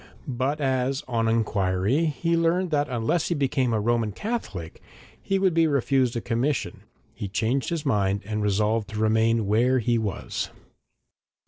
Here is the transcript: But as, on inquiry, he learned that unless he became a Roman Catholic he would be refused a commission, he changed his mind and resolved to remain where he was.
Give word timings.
But 0.27 0.59
as, 0.59 1.03
on 1.07 1.27
inquiry, 1.27 2.05
he 2.07 2.35
learned 2.35 2.71
that 2.71 2.89
unless 2.89 3.27
he 3.27 3.35
became 3.35 3.71
a 3.71 3.79
Roman 3.79 4.11
Catholic 4.11 4.81
he 5.21 5.37
would 5.37 5.53
be 5.53 5.67
refused 5.67 6.15
a 6.15 6.21
commission, 6.21 6.81
he 7.13 7.27
changed 7.27 7.69
his 7.69 7.85
mind 7.85 8.23
and 8.25 8.41
resolved 8.41 8.89
to 8.89 8.99
remain 8.99 9.45
where 9.45 9.77
he 9.77 9.99
was. 9.99 10.49